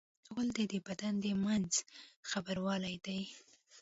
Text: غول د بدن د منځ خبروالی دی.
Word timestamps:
غول 0.33 0.49
د 0.71 0.73
بدن 0.87 1.13
د 1.23 1.25
منځ 1.43 1.71
خبروالی 2.29 2.95
دی. 3.05 3.21